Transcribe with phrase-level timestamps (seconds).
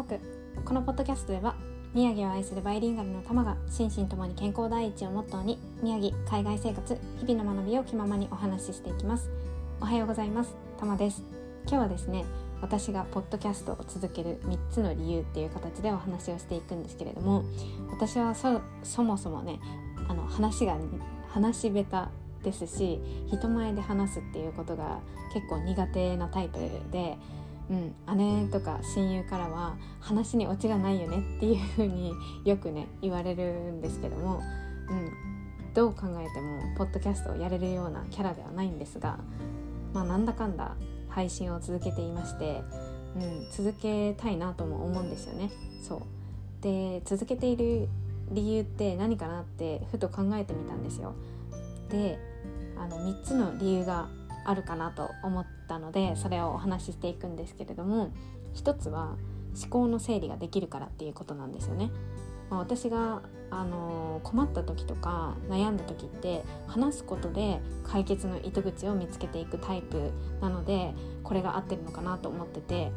[0.00, 0.18] ホク
[0.64, 1.54] このポッドキャストでは
[1.92, 9.28] 宮城を愛するバイリンガルの玉が心身ともに健康第一をモットーに宮城海外生活日々の学びを気ままにお話ししていきます。
[9.78, 10.56] おはようございます。
[10.78, 11.22] 玉です。
[11.66, 12.24] 今日はですね
[12.62, 17.44] 私がポッドキャストを続ける3つの理由っていう形でお話をしていくんですけれども
[17.90, 19.60] 私はそもそもね
[20.08, 20.78] あの話が
[21.28, 22.08] 話し下
[22.42, 22.98] 手ですし
[23.30, 25.00] 人前で話すっていうことが
[25.34, 26.58] 結構苦手なタイプ
[26.90, 27.18] で
[27.70, 32.12] うん、姉とか親友からは話にオチがないよねっていう風に
[32.44, 34.42] よくね言われるんですけども、
[34.88, 39.18] うん、どう考えてもポッドキャストをやれるようなキャラではないんですが、
[39.94, 40.74] まあ、なんだかんだ
[41.08, 42.62] 配信を続けていまして、
[43.16, 45.50] うん、続けたいなとも思うんですよね。
[45.80, 46.00] そう
[46.62, 47.88] で続けている
[48.32, 51.14] 理由って何かなってふと考えてみたんですよ。
[51.88, 52.18] で
[52.76, 54.08] あの3つの理由が
[54.44, 58.12] あるかなと思ったのでそれをお話ししていくんですけれども
[58.54, 59.16] 一つは
[59.60, 61.90] 思考の整理ができるからっていうことなんですよね。
[62.50, 72.90] まあ、私が、あのー、困った時とか悩んだ時って話すことで解決の糸口を見つけていくタイプなのでこれが合ってるのかなと思ってて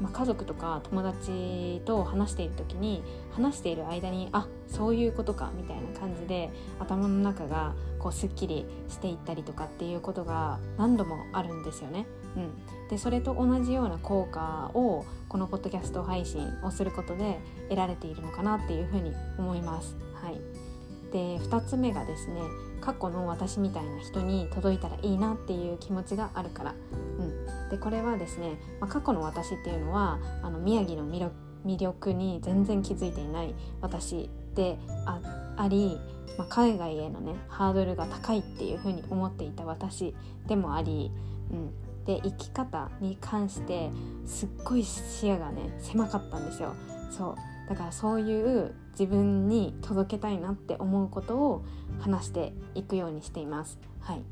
[0.00, 12.06] まあ、家族とか友達と話している時に話している間にあそういうことかみたいな感じで頭の中がこうすっきりしていったりとかっていうことが何度もあるんですよね。
[12.36, 19.96] うん、でそれと同じような効果をこのポッドキャスト配信をすることで得られているのかなっていうふうに思います。
[20.14, 20.40] はい、
[21.12, 22.40] で2つ目がですね
[22.80, 26.74] 過去の私みたいな人に届いたらいいなっていう気持ちがあるから、
[27.18, 35.98] うん、でこれはですね、まあ、過去の私っていうのはあの宮城の魅力に全然気づいていない私であり、
[36.36, 40.14] まあ、海外へのねハードルが高いっていうふうに思っていた私
[40.46, 41.10] でもあり、
[41.50, 43.90] うん、で生き方に関して
[44.24, 46.74] すっごい視野がね狭かったんですよ。
[47.10, 47.57] そう。
[47.68, 51.64] だからそういう自分に届けたいなって思うことを
[52.00, 53.78] 話していくようにしています。
[54.00, 54.22] はい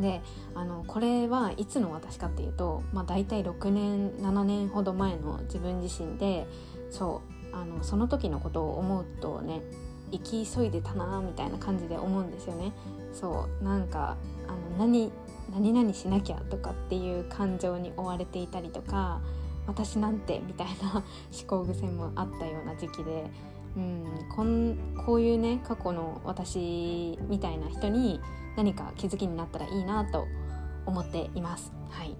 [0.00, 0.20] で
[0.54, 6.46] あのこれはいつの私かっていうと、まあ、大体6年7年ほど前の自分自身で
[6.90, 7.22] そ
[7.52, 9.62] うあのその時のことを思うとね
[10.12, 12.72] 生き急いでたなみたいな感じで思うんですよね。
[13.12, 14.16] そうなんか
[14.46, 15.10] あの何
[15.52, 19.20] 何々しなきゃとかっていう感情に追われていたりとか
[19.66, 21.02] 私なんてみたいな思
[21.46, 23.24] 考癖もあったような時期で、
[23.76, 24.04] うん、
[24.34, 28.20] こんこういうね過去の私みたいな人に
[28.56, 30.26] 何か気づきになったらいいなと
[30.86, 31.72] 思っています。
[31.90, 32.16] はい、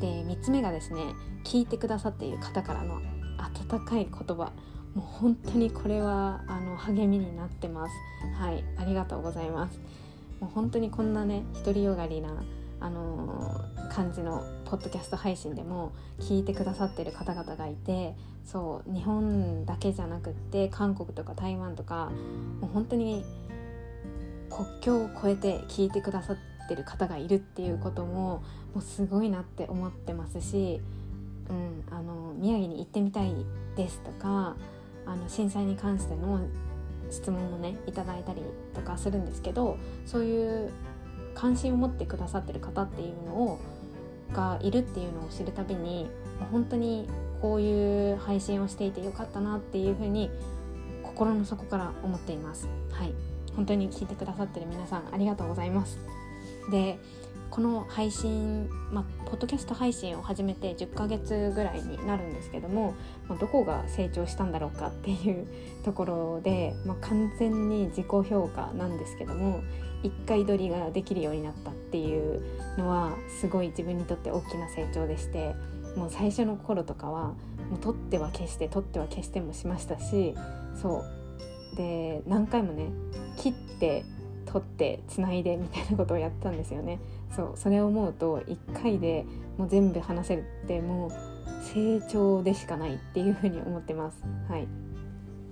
[0.00, 1.02] で3つ目がですね
[1.44, 3.00] 聞いてくださっている方からの
[3.38, 4.52] 温かい言葉
[4.94, 7.94] もう本当にこれはあの励みになってます。
[8.38, 9.80] はいありがとうございます。
[10.40, 12.42] もう本当にこんなね独りよがりな
[12.80, 18.14] あの感じのポッドキャスト配信でも聞いてくださってる方々がいて
[18.46, 22.10] そう日本だけじゃなくって韓国とか台湾とか
[22.62, 23.22] もう本当に
[24.48, 26.36] 国境を越えて聞いてくださっ
[26.70, 30.80] てる方がいるっていうことももうすごいなって思ってますし、
[31.50, 33.34] うん、あの宮城に行ってみたい
[33.76, 34.56] ですとか
[35.04, 36.40] あの震災に関しての
[37.10, 38.40] 質問もねいただいたり
[38.74, 40.70] とかするんですけどそういう
[41.34, 43.60] 関心を持ってくださってる方っていうのを
[44.32, 46.08] がいるっていうのを知るたびに
[46.50, 47.08] 本当に
[47.40, 50.30] こういう配信をしていてよかったなっていうふうに
[51.02, 52.68] 心の底から思っています。
[52.90, 53.12] はい
[53.54, 55.98] 本当に聞いてくださってる皆さんありがとうございます。
[56.70, 56.98] で
[57.52, 62.94] この配信、まあ、ポッドキャスト配信を始めて10ヶ月ぐらいになるんですけども、
[63.28, 65.46] まあ、どこが成長したんだろうかっていう
[65.84, 69.62] ところで、まあ、完全に自己評価なんですけども
[70.02, 72.42] 1回撮りができるようになったっていう
[72.78, 75.54] のはすごい自分にとって大きな成長でして
[75.94, 77.34] もう最初の頃とかは
[77.68, 80.34] もう撮っては消して撮っては消してもしましたし
[80.80, 81.04] そ
[81.74, 81.76] う。
[81.76, 82.90] で何回もね
[83.36, 84.04] 切って
[84.46, 86.98] 撮ってつないでみたいなことをやったんですよね。
[87.34, 89.24] そうそれを思うと1回で
[89.56, 91.10] もう全部話せるってもう
[91.74, 94.22] 成長でしかないっていうふうに思ってます。
[94.48, 94.66] はい。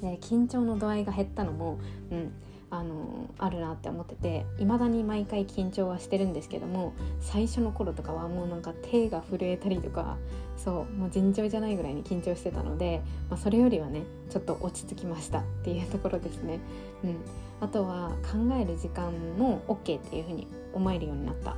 [0.00, 1.78] で緊張の度合いが減ったのも
[2.10, 2.32] うん
[2.70, 10.16] あのあるなって思ってて未だに毎回緊張はしてるんですけども最初の頃とかはもうなんか手が震えたりとか
[10.56, 13.00] そうもう尋常じゃないぐらいに緊張してたので、
[13.30, 16.58] まあ、それよりはねちょっと落ち着きましたっていうところですね。
[17.04, 17.16] うん、
[17.60, 21.56] あとは考える時間も OK っていうふうに思えるようになった。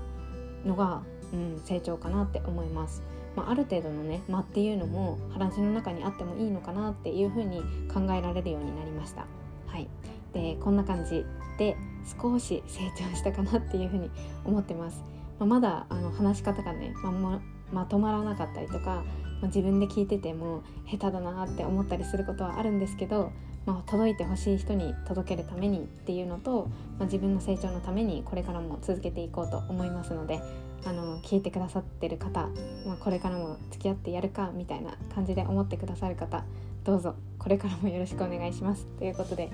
[0.67, 1.03] のが、
[1.33, 3.03] うん、成長かなって思います。
[3.35, 7.61] まあ、ある程度のね間っていうのも話の中にあってもいいのかなっていうふうに
[7.93, 9.27] 考えられるようになりました。
[9.67, 9.89] はい、
[10.33, 11.25] でこんな感じ
[11.59, 11.77] で
[12.21, 14.11] 少し成長したかなっていうふうに
[14.45, 15.05] 思ってます。
[15.39, 17.41] まあ、まだあの話し方がね、まま
[17.73, 19.05] まとまらなかったりとか
[19.43, 23.33] ま自分で聞いてても下手だなって思ったりすることはあるんですけど、
[23.67, 26.69] まあ、届いてほしい人に届けるためにっていうのと、
[26.99, 30.41] まあ、自分の成長のためにこれからも続けていこうと思いますので
[30.85, 32.49] あの聞いてくださってる方、
[32.87, 36.45] まあ、これからも付き合ってやるかみたいな感じで思ってくださる方
[36.85, 38.87] どうぞこれからもよろしくお願いします。
[38.99, 39.51] ということで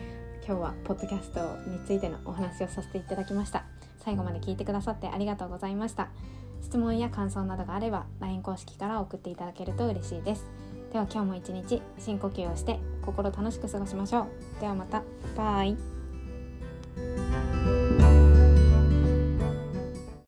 [0.46, 3.64] 今日はポッドキャストについてのお話をさせていただきました。
[3.98, 6.08] 最後まで聞いてくださってありがとうございました。
[6.60, 10.46] 質問や感想などがあれば LINE 公式から送っていただけると嬉しいです。
[10.92, 14.60] では今日も一日深呼吸をして心楽しく過ごしましょう。
[14.60, 15.02] ではまた。
[15.36, 15.76] バイ。